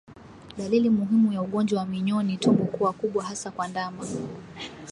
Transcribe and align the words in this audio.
Dalili 0.57 0.89
muhimu 0.89 1.33
ya 1.33 1.41
ugonjwa 1.41 1.79
wa 1.79 1.85
minyoo 1.85 2.23
ni 2.23 2.37
tumbo 2.37 2.63
kuwa 2.65 2.93
kubwa 2.93 3.23
hasa 3.23 3.51
kwa 3.51 3.67
ndama 3.67 4.05